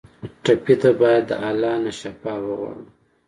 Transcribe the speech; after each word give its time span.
ټپي 0.43 0.75
ته 0.81 0.89
باید 0.99 1.23
د 1.27 1.31
الله 1.49 1.73
نه 1.83 1.91
شفا 1.99 2.33
وغواړو. 2.41 2.85